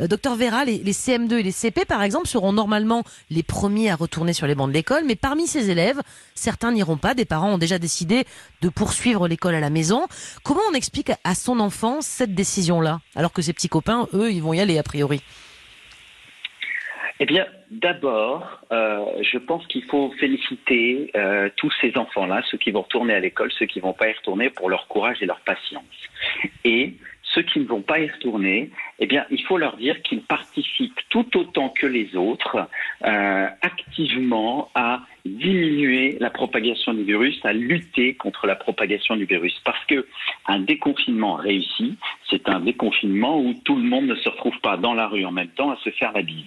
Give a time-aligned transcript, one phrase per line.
[0.00, 3.96] Euh, docteur Vera, les, CM2 et les CP, par exemple, seront normalement les premiers à
[3.96, 6.00] retourner sur les bancs de l'école, mais parmi ces élèves,
[6.34, 7.14] certains n'iront pas.
[7.14, 8.24] Des parents ont déjà décidé
[8.62, 10.06] de poursuivre l'école à la maison.
[10.42, 14.42] Comment on explique à son enfant cette décision-là, alors que ses petits copains, eux, ils
[14.42, 15.22] vont y aller a priori?
[17.20, 22.72] Eh bien, d'abord, euh, je pense qu'il faut féliciter euh, tous ces enfants-là, ceux qui
[22.72, 25.26] vont retourner à l'école, ceux qui ne vont pas y retourner, pour leur courage et
[25.26, 25.84] leur patience.
[26.64, 26.94] Et
[27.34, 31.00] ceux qui ne vont pas y retourner, eh bien, il faut leur dire qu'ils participent
[31.08, 32.68] tout autant que les autres
[33.04, 39.58] euh, activement à diminuer la propagation du virus, à lutter contre la propagation du virus.
[39.64, 40.06] Parce que
[40.46, 41.96] un déconfinement réussi,
[42.30, 45.32] c'est un déconfinement où tout le monde ne se retrouve pas dans la rue en
[45.32, 46.46] même temps à se faire la bise.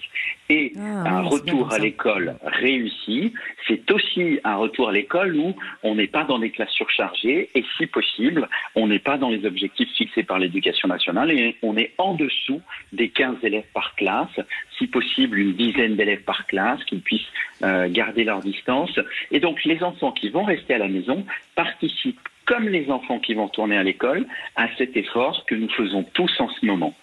[0.49, 3.33] Et ah, un retour à l'école réussi,
[3.67, 7.65] c'est aussi un retour à l'école où on n'est pas dans des classes surchargées et
[7.77, 11.93] si possible, on n'est pas dans les objectifs fixés par l'éducation nationale et on est
[11.97, 12.61] en dessous
[12.93, 14.39] des 15 élèves par classe,
[14.77, 17.31] si possible une dizaine d'élèves par classe qui puissent
[17.63, 18.99] euh, garder leur distance.
[19.31, 21.25] Et donc les enfants qui vont rester à la maison
[21.55, 26.03] participent, comme les enfants qui vont tourner à l'école, à cet effort que nous faisons
[26.13, 26.95] tous en ce moment.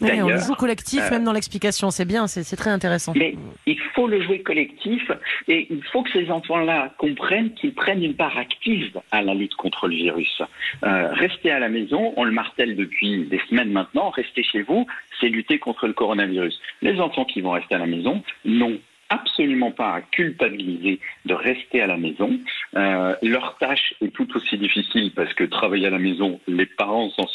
[0.00, 3.14] Oui, on joue collectif euh, même dans l'explication, c'est bien, c'est très intéressant.
[3.16, 5.10] Mais il faut le jouer collectif
[5.48, 9.54] et il faut que ces enfants-là comprennent qu'ils prennent une part active à la lutte
[9.54, 10.42] contre le virus.
[10.84, 14.86] Euh, rester à la maison, on le martèle depuis des semaines maintenant, rester chez vous,
[15.18, 16.60] c'est lutter contre le coronavirus.
[16.82, 18.78] Les enfants qui vont rester à la maison n'ont
[19.08, 22.38] absolument pas à culpabiliser de rester à la maison.
[22.76, 27.10] Euh, leur tâche est tout aussi difficile parce que travailler à la maison, les parents
[27.10, 27.26] s'en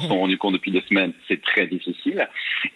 [0.00, 2.28] sont rendus compte depuis des semaines, c'est très difficile.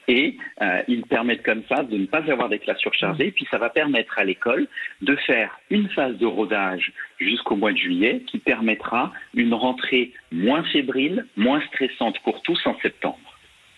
[0.07, 3.31] Et euh, ils permettent comme ça de ne pas avoir des classes surchargées.
[3.33, 4.67] Puis ça va permettre à l'école
[5.03, 10.63] de faire une phase de rodage jusqu'au mois de juillet qui permettra une rentrée moins
[10.65, 13.38] fébrile, moins stressante pour tous en septembre.